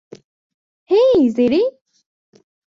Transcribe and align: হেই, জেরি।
হেই, 0.89 1.19
জেরি। 1.37 1.61